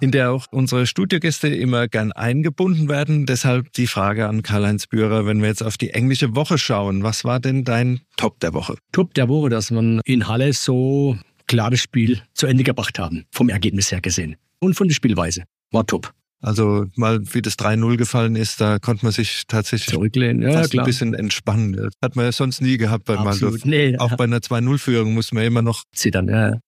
[0.00, 3.26] In der auch unsere Studiogäste immer gern eingebunden werden.
[3.26, 7.24] Deshalb die Frage an Karl-Heinz Bührer, wenn wir jetzt auf die englische Woche schauen, was
[7.24, 8.76] war denn dein Top der Woche?
[8.92, 13.48] Top der Woche, dass man in Halle so klares Spiel zu Ende gebracht haben, vom
[13.48, 14.36] Ergebnis her gesehen.
[14.58, 15.44] Und von der Spielweise.
[15.70, 16.12] War top.
[16.42, 20.70] Also mal wie das 3-0 gefallen ist, da konnte man sich tatsächlich zurücklehnen, ja, fast
[20.70, 20.84] klar.
[20.84, 21.72] ein bisschen entspannen.
[21.72, 23.64] Das hat man ja sonst nie gehabt bei Absolut.
[23.64, 26.28] Nee, Auch bei einer 2-0-Führung muss man immer noch zittern.
[26.28, 26.58] Ja.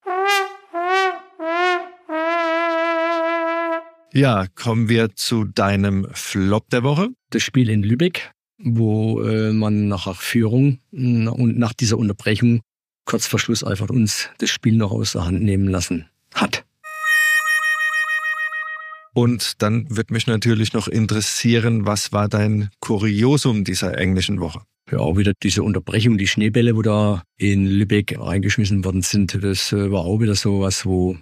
[4.14, 7.08] Ja, kommen wir zu deinem Flop der Woche.
[7.30, 12.62] Das Spiel in Lübeck, wo äh, man nach Führung und nach dieser Unterbrechung
[13.04, 16.64] kurz vor Schluss einfach uns das Spiel noch aus der Hand nehmen lassen hat.
[19.14, 24.60] Und dann wird mich natürlich noch interessieren, was war dein Kuriosum dieser englischen Woche?
[24.90, 29.72] Ja, auch wieder diese Unterbrechung, die Schneebälle, wo da in Lübeck reingeschmissen worden sind, das
[29.72, 31.18] äh, war auch wieder so was, wo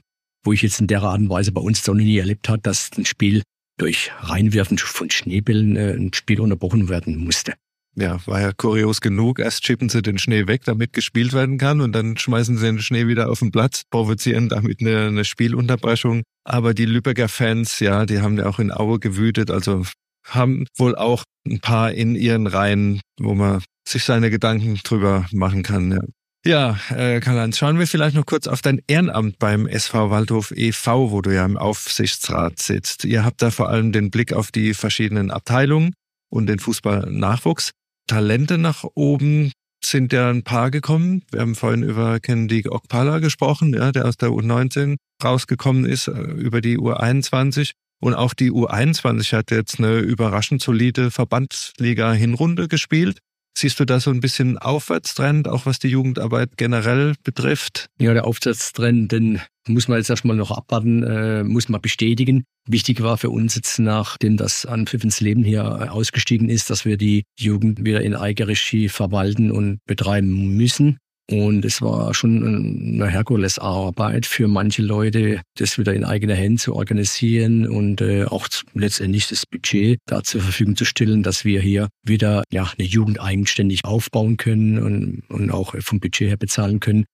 [0.47, 2.91] wo ich jetzt in der Art und Weise bei uns noch nie erlebt habe, dass
[2.97, 3.43] ein Spiel
[3.79, 7.55] durch Reinwerfen von Schneebällen äh, ein Spiel unterbrochen werden musste.
[7.99, 9.39] Ja, war ja kurios genug.
[9.39, 12.81] Erst chippen sie den Schnee weg, damit gespielt werden kann, und dann schmeißen sie den
[12.81, 16.23] Schnee wieder auf den Platz, provozieren damit eine, eine Spielunterbrechung.
[16.45, 19.85] Aber die Lübecker Fans, ja, die haben ja auch in Aue gewütet, also
[20.27, 25.63] haben wohl auch ein paar in ihren Reihen, wo man sich seine Gedanken drüber machen
[25.63, 25.93] kann.
[25.93, 26.01] Ja.
[26.47, 31.11] Ja, äh, Karl-Heinz, schauen wir vielleicht noch kurz auf dein Ehrenamt beim SV Waldhof e.V.,
[31.11, 33.05] wo du ja im Aufsichtsrat sitzt.
[33.05, 35.93] Ihr habt da vor allem den Blick auf die verschiedenen Abteilungen
[36.31, 37.73] und den Fußballnachwuchs.
[38.07, 39.51] Talente nach oben
[39.85, 41.25] sind ja ein paar gekommen.
[41.33, 46.13] Wir haben vorhin über Kennedy Okpala gesprochen, ja, der aus der U19 rausgekommen ist, äh,
[46.13, 47.73] über die U21.
[48.01, 53.19] Und auch die U21 hat jetzt eine überraschend solide Verbandsliga-Hinrunde gespielt.
[53.59, 57.89] Siehst du da so ein bisschen Aufwärtstrend, auch was die Jugendarbeit generell betrifft?
[57.99, 62.45] Ja, der Aufwärtstrend, den muss man jetzt erstmal noch abwarten, äh, muss man bestätigen.
[62.69, 66.99] Wichtig war für uns jetzt, nachdem das Anpfiff ins Leben hier ausgestiegen ist, dass wir
[66.99, 70.99] die Jugend wieder in Eigenregie verwalten und betreiben müssen.
[71.29, 76.75] Und es war schon eine Herkulesarbeit für manche Leute, das wieder in eigener Hände zu
[76.75, 81.89] organisieren und äh, auch letztendlich das Budget da zur Verfügung zu stellen, dass wir hier
[82.05, 87.07] wieder ja, eine Jugend eigenständig aufbauen können und, und auch vom Budget her bezahlen können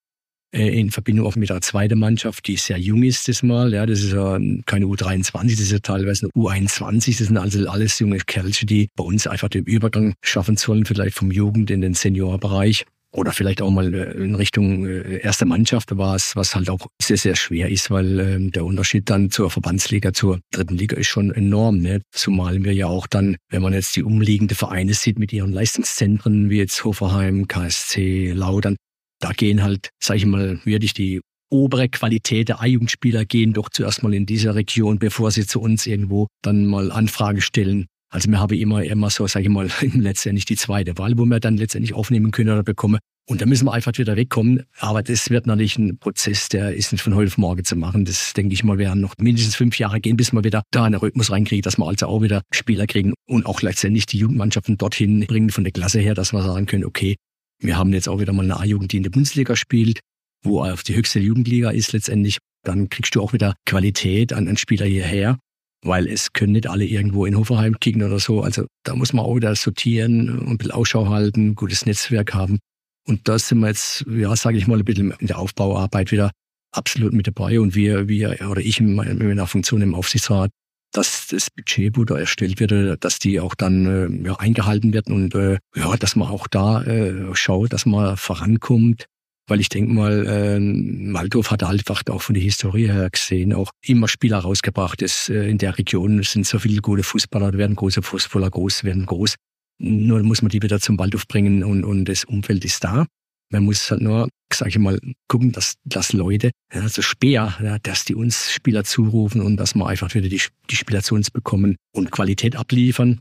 [0.52, 3.72] äh, in Verbindung auch mit der zweiten Mannschaft, die sehr jung ist das Mal.
[3.72, 7.18] Ja, das ist ja keine U23, das ist ja teilweise eine U21.
[7.18, 11.16] Das sind also alles junge Kerlchen, die bei uns einfach den Übergang schaffen sollen, vielleicht
[11.16, 15.96] vom Jugend in den Seniorbereich oder vielleicht auch mal äh, in Richtung äh, erste Mannschaft
[15.96, 19.50] war es, was halt auch sehr, sehr schwer ist, weil ähm, der Unterschied dann zur
[19.50, 21.78] Verbandsliga, zur dritten Liga ist schon enorm.
[21.78, 22.00] Ne?
[22.10, 26.50] Zumal wir ja auch dann, wenn man jetzt die umliegende Vereine sieht mit ihren Leistungszentren,
[26.50, 28.76] wie jetzt Hoferheim, KSC, Laudern,
[29.20, 31.20] da gehen halt, sage ich mal, wirklich die
[31.50, 35.86] obere Qualität der A-Jugendspieler gehen doch zuerst mal in diese Region, bevor sie zu uns
[35.86, 40.44] irgendwo dann mal Anfrage stellen also wir haben immer, immer so, sage ich mal, letztendlich
[40.44, 42.98] die zweite Wahl, wo wir dann letztendlich aufnehmen können oder bekommen.
[43.26, 44.64] Und da müssen wir einfach wieder wegkommen.
[44.80, 48.04] Aber das wird natürlich ein Prozess, der ist nicht von heute auf morgen zu machen.
[48.04, 50.96] Das denke ich mal, werden noch mindestens fünf Jahre gehen, bis wir wieder da einen
[50.96, 55.24] Rhythmus reinkriegen, dass wir also auch wieder Spieler kriegen und auch letztendlich die Jugendmannschaften dorthin
[55.26, 57.16] bringen von der Klasse her, dass wir sagen können, okay,
[57.60, 60.00] wir haben jetzt auch wieder mal eine A-Jugend, die in der Bundesliga spielt,
[60.42, 62.38] wo auf die höchste Jugendliga ist letztendlich.
[62.62, 65.38] Dann kriegst du auch wieder Qualität an, an Spieler hierher
[65.84, 68.42] weil es können nicht alle irgendwo in Hoferheim kicken oder so.
[68.42, 72.58] Also da muss man auch wieder sortieren und ein bisschen Ausschau halten, gutes Netzwerk haben.
[73.06, 76.30] Und da sind wir jetzt, ja, sage ich mal, ein bisschen in der Aufbauarbeit wieder
[76.72, 77.60] absolut mit dabei.
[77.60, 80.50] Und wir, wir oder ich in meiner Funktion im Aufsichtsrat,
[80.92, 85.14] dass das Budget, wo da erstellt wird, dass die auch dann äh, ja, eingehalten werden
[85.14, 89.06] und äh, ja, dass man auch da äh, schaut, dass man vorankommt
[89.52, 93.70] weil ich denke mal, äh, Waldorf hat einfach auch von der Historie her gesehen auch
[93.84, 95.02] immer Spieler rausgebracht.
[95.02, 99.04] Es, äh, in der Region sind so viele gute Fußballer, werden große Fußballer groß, werden
[99.04, 99.34] groß.
[99.78, 103.04] Nur muss man die wieder zum Waldorf bringen und, und das Umfeld ist da.
[103.50, 107.78] Man muss halt nur, sage ich mal, gucken, dass, dass Leute, ja, so Speer, ja,
[107.78, 111.30] dass die uns Spieler zurufen und dass wir einfach wieder die, die Spieler zu uns
[111.30, 113.20] bekommen und Qualität abliefern.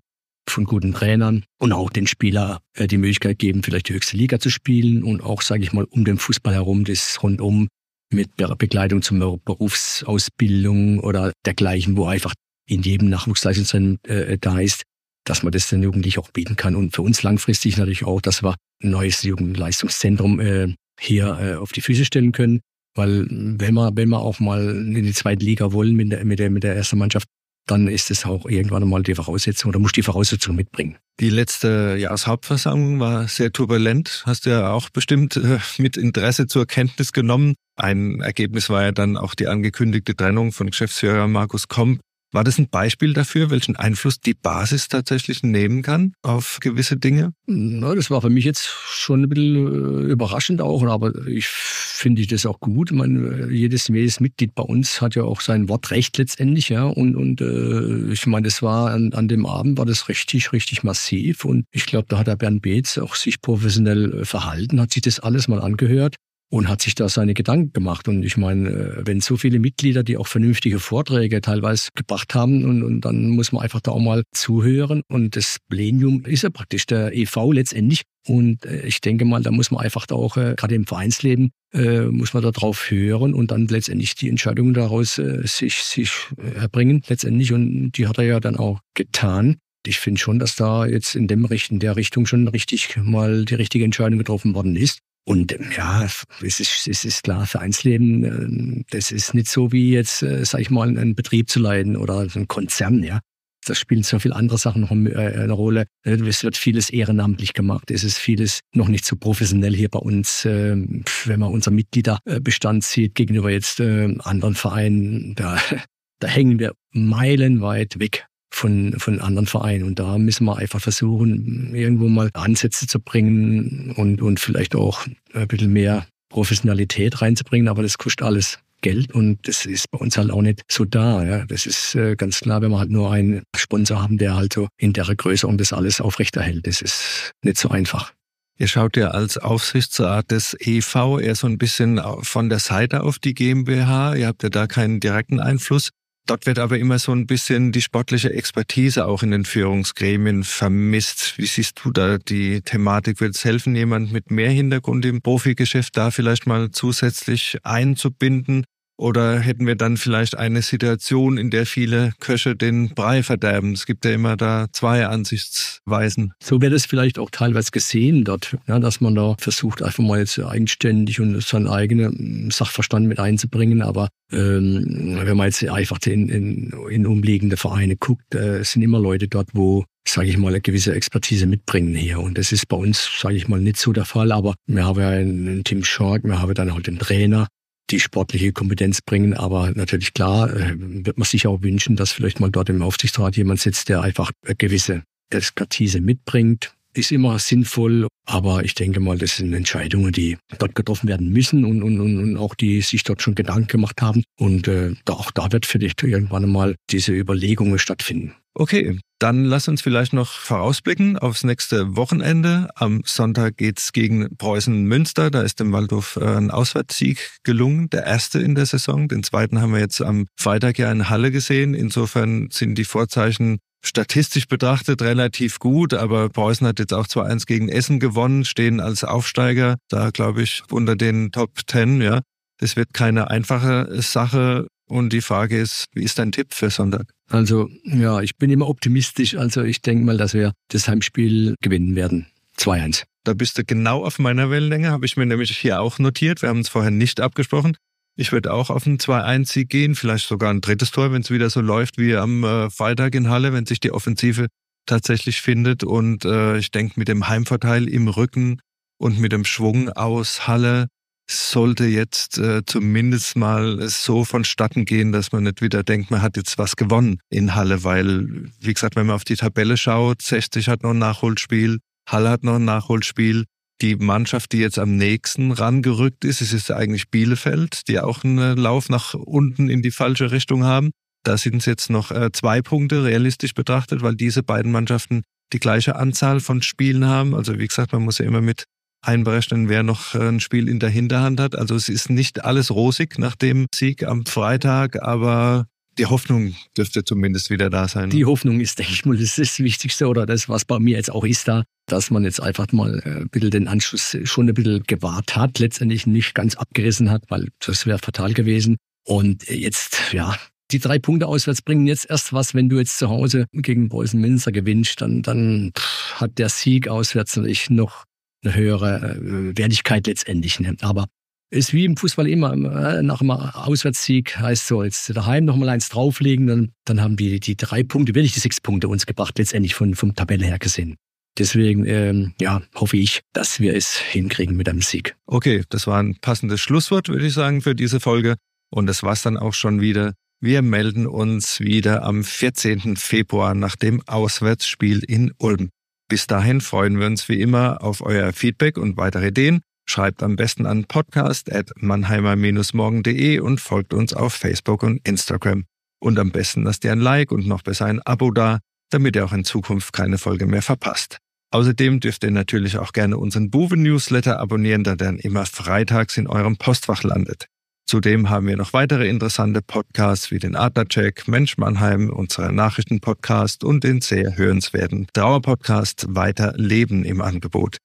[0.49, 4.39] Von guten Trainern und auch den Spieler äh, die Möglichkeit geben, vielleicht die höchste Liga
[4.39, 7.67] zu spielen und auch, sage ich mal, um den Fußball herum das rundum
[8.13, 12.33] mit Begleitung zur Berufsausbildung oder dergleichen, wo einfach
[12.67, 14.83] in jedem Nachwuchsleistungszentrum äh, da ist,
[15.25, 16.75] dass man das den Jugendlichen auch bieten kann.
[16.75, 21.71] Und für uns langfristig natürlich auch, dass wir ein neues Jugendleistungszentrum äh, hier äh, auf
[21.71, 22.61] die Füße stellen können.
[22.95, 26.39] Weil wenn wir, wenn wir auch mal in die zweite Liga wollen mit der, mit
[26.39, 27.27] der, mit der ersten Mannschaft,
[27.67, 30.97] dann ist es auch irgendwann einmal die Voraussetzung oder muss die Voraussetzung mitbringen.
[31.19, 34.23] Die letzte Jahreshauptversammlung war sehr turbulent.
[34.25, 37.55] Hast du ja auch bestimmt äh, mit Interesse zur Kenntnis genommen.
[37.75, 42.57] Ein Ergebnis war ja dann auch die angekündigte Trennung von Geschäftsführer Markus Komp war das
[42.57, 47.33] ein Beispiel dafür, welchen Einfluss die Basis tatsächlich nehmen kann auf gewisse Dinge?
[47.45, 52.25] Na, das war für mich jetzt schon ein bisschen äh, überraschend auch, aber ich finde
[52.25, 52.91] das auch gut.
[52.91, 56.85] Ich meine, jedes, jedes Mitglied bei uns hat ja auch sein Wortrecht letztendlich, ja.
[56.85, 60.83] Und, und äh, ich meine, das war an, an dem Abend war das richtig, richtig
[60.83, 61.45] massiv.
[61.45, 65.01] Und ich glaube, da hat der Bernd Beetz auch sich professionell äh, verhalten, hat sich
[65.01, 66.15] das alles mal angehört
[66.51, 68.07] und hat sich da seine Gedanken gemacht.
[68.09, 72.65] Und ich meine, äh, wenn so viele Mitglieder, die auch vernünftige Vorträge teilweise gebracht haben,
[72.65, 75.01] und, und dann muss man einfach da auch mal zuhören.
[75.07, 78.01] Und das Plenum ist ja praktisch der EV letztendlich.
[78.27, 81.51] Und äh, ich denke mal, da muss man einfach da auch, äh, gerade im Vereinsleben,
[81.73, 86.11] muss man da drauf hören und dann letztendlich die Entscheidungen daraus sich, sich
[86.57, 87.53] erbringen, letztendlich.
[87.53, 89.55] Und die hat er ja dann auch getan.
[89.87, 93.55] Ich finde schon, dass da jetzt in, dem, in der Richtung schon richtig mal die
[93.55, 94.99] richtige Entscheidung getroffen worden ist.
[95.25, 99.91] Und ähm, ja, es ist, es ist klar, Vereinsleben, ähm, das ist nicht so wie
[99.91, 103.19] jetzt, äh, sag ich mal, einen Betrieb zu leiten oder ein Konzern, ja.
[103.63, 105.85] Da spielen so viele andere Sachen noch äh, eine Rolle.
[106.03, 107.91] Äh, es wird vieles ehrenamtlich gemacht.
[107.91, 110.45] Es ist vieles noch nicht so professionell hier bei uns.
[110.45, 115.59] Ähm, wenn man unser Mitgliederbestand sieht gegenüber jetzt anderen Vereinen, da,
[116.19, 119.85] da hängen wir meilenweit weg von, von anderen Vereinen.
[119.85, 125.05] Und da müssen wir einfach versuchen, irgendwo mal Ansätze zu bringen und, und vielleicht auch
[125.33, 127.67] ein bisschen mehr Professionalität reinzubringen.
[127.67, 131.23] Aber das kostet alles Geld und das ist bei uns halt auch nicht so da.
[131.23, 131.45] Ja.
[131.45, 134.67] Das ist äh, ganz klar, wenn wir halt nur einen Sponsor haben, der halt so
[134.77, 136.67] in der Größe und das alles aufrechterhält.
[136.67, 138.11] Das ist nicht so einfach.
[138.57, 143.17] Ihr schaut ja als Aufsichtsrat des EV eher so ein bisschen von der Seite auf
[143.17, 144.15] die GmbH.
[144.15, 145.89] Ihr habt ja da keinen direkten Einfluss.
[146.27, 151.37] Dort wird aber immer so ein bisschen die sportliche Expertise auch in den Führungsgremien vermisst.
[151.37, 153.19] Wie siehst du da die Thematik?
[153.19, 158.65] Wird es helfen, jemand mit mehr Hintergrund im Profigeschäft da vielleicht mal zusätzlich einzubinden?
[159.01, 163.73] Oder hätten wir dann vielleicht eine Situation, in der viele Köche den Brei verderben?
[163.73, 166.33] Es gibt ja immer da zwei Ansichtsweisen.
[166.39, 170.19] So wird es vielleicht auch teilweise gesehen dort, ja, dass man da versucht, einfach mal
[170.19, 173.81] jetzt eigenständig und seinen eigenen Sachverstand mit einzubringen.
[173.81, 178.99] Aber ähm, wenn man jetzt einfach in, in, in umliegende Vereine guckt, äh, sind immer
[178.99, 182.19] Leute dort, wo sage ich mal, eine gewisse Expertise mitbringen hier.
[182.19, 184.31] Und das ist bei uns, sage ich mal, nicht so der Fall.
[184.31, 187.47] Aber wir haben ja einen Tim Schork, wir haben dann halt den Trainer,
[187.91, 189.33] die sportliche Kompetenz bringen.
[189.33, 193.37] Aber natürlich klar, äh, wird man sich auch wünschen, dass vielleicht mal dort im Aufsichtsrat
[193.37, 196.73] jemand sitzt, der einfach gewisse Expertise mitbringt.
[196.93, 201.63] Ist immer sinnvoll, aber ich denke mal, das sind Entscheidungen, die dort getroffen werden müssen
[201.63, 204.23] und, und, und auch die sich dort schon Gedanken gemacht haben.
[204.37, 208.35] Und äh, auch da wird vielleicht irgendwann mal diese Überlegungen stattfinden.
[208.53, 212.69] Okay, dann lass uns vielleicht noch vorausblicken aufs nächste Wochenende.
[212.75, 215.31] Am Sonntag geht's gegen Preußen Münster.
[215.31, 219.07] Da ist dem Waldhof äh, ein Auswärtssieg gelungen, der erste in der Saison.
[219.07, 221.73] Den zweiten haben wir jetzt am Freitag ja in Halle gesehen.
[221.73, 227.69] Insofern sind die Vorzeichen statistisch betrachtet relativ gut, aber Preußen hat jetzt auch 2-1 gegen
[227.69, 232.21] Essen gewonnen, stehen als Aufsteiger da, glaube ich, unter den Top 10, ja.
[232.57, 234.67] Das wird keine einfache Sache.
[234.85, 237.07] Und die Frage ist, wie ist dein Tipp für Sonntag?
[237.29, 239.35] Also, ja, ich bin immer optimistisch.
[239.35, 242.27] Also, ich denke mal, dass wir das Heimspiel gewinnen werden.
[242.57, 243.03] 2-1.
[243.23, 246.41] Da bist du genau auf meiner Wellenlänge, habe ich mir nämlich hier auch notiert.
[246.41, 247.77] Wir haben es vorher nicht abgesprochen.
[248.21, 251.49] Ich würde auch auf einen 2-1-Sieg gehen, vielleicht sogar ein drittes Tor, wenn es wieder
[251.49, 254.45] so läuft wie am äh, Freitag in Halle, wenn sich die Offensive
[254.85, 255.83] tatsächlich findet.
[255.83, 258.61] Und äh, ich denke, mit dem Heimvorteil im Rücken
[258.99, 260.85] und mit dem Schwung aus Halle
[261.27, 266.37] sollte jetzt äh, zumindest mal so vonstatten gehen, dass man nicht wieder denkt, man hat
[266.37, 270.67] jetzt was gewonnen in Halle, weil, wie gesagt, wenn man auf die Tabelle schaut, 60
[270.67, 273.45] hat noch ein Nachholspiel, Halle hat noch ein Nachholspiel.
[273.81, 278.55] Die Mannschaft, die jetzt am nächsten rangerückt ist, ist jetzt eigentlich Bielefeld, die auch einen
[278.55, 280.91] Lauf nach unten in die falsche Richtung haben.
[281.23, 285.59] Da sind es jetzt noch äh, zwei Punkte realistisch betrachtet, weil diese beiden Mannschaften die
[285.59, 287.33] gleiche Anzahl von Spielen haben.
[287.33, 288.65] Also wie gesagt, man muss ja immer mit
[289.03, 291.55] einberechnen, wer noch ein Spiel in der Hinterhand hat.
[291.55, 295.65] Also es ist nicht alles rosig nach dem Sieg am Freitag, aber
[295.97, 298.09] die Hoffnung dürfte zumindest wieder da sein.
[298.09, 301.11] Die Hoffnung ist, denke ich mal, das, das Wichtigste oder das, was bei mir jetzt
[301.11, 304.53] auch ist da, dass man jetzt einfach mal äh, ein bisschen den Anschluss schon ein
[304.53, 308.77] bisschen gewahrt hat, letztendlich nicht ganz abgerissen hat, weil das wäre fatal gewesen.
[309.05, 310.37] Und jetzt, ja,
[310.71, 314.19] die drei Punkte auswärts bringen jetzt erst was, wenn du jetzt zu Hause gegen Preußen
[314.19, 315.73] Münster gewinnst, dann, dann
[316.15, 318.05] hat der Sieg auswärts natürlich noch
[318.43, 320.59] eine höhere äh, Wertigkeit letztendlich.
[320.59, 320.75] Ne?
[320.81, 321.07] Aber
[321.51, 325.89] ist wie im Fußball immer, äh, nach einem Auswärtssieg heißt so, jetzt daheim nochmal eins
[325.89, 329.37] drauflegen, dann, dann haben die, die drei Punkte, wenn nicht die sechs Punkte uns gebracht,
[329.37, 330.95] letztendlich von, vom Tabelle her gesehen.
[331.37, 335.15] Deswegen, ähm, ja, hoffe ich, dass wir es hinkriegen mit einem Sieg.
[335.25, 338.35] Okay, das war ein passendes Schlusswort, würde ich sagen, für diese Folge.
[338.69, 340.13] Und das war's dann auch schon wieder.
[340.41, 342.97] Wir melden uns wieder am 14.
[342.97, 345.69] Februar nach dem Auswärtsspiel in Ulm.
[346.09, 349.61] Bis dahin freuen wir uns wie immer auf euer Feedback und weitere Ideen.
[349.91, 355.65] Schreibt am besten an podcast.mannheimer-morgen.de und folgt uns auf Facebook und Instagram.
[355.99, 359.25] Und am besten lasst ihr ein Like und noch besser ein Abo da, damit ihr
[359.25, 361.17] auch in Zukunft keine Folge mehr verpasst.
[361.53, 366.55] Außerdem dürft ihr natürlich auch gerne unseren Buwe-Newsletter abonnieren, da der immer freitags in eurem
[366.55, 367.47] Postfach landet.
[367.85, 373.83] Zudem haben wir noch weitere interessante Podcasts wie den Adlercheck, Mensch Mannheim, unser Nachrichtenpodcast und
[373.83, 377.75] den sehr hörenswerten Trauerpodcast Weiter Leben im Angebot.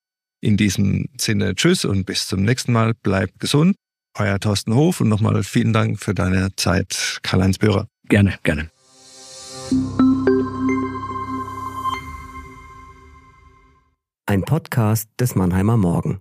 [0.40, 2.94] In diesem Sinne Tschüss und bis zum nächsten Mal.
[2.94, 3.77] Bleibt gesund.
[4.18, 7.87] Euer Thorsten Hof und nochmal vielen Dank für deine Zeit, Karl-Heinz Böhrer.
[8.09, 8.70] Gerne, gerne.
[14.27, 16.20] Ein Podcast des Mannheimer Morgen.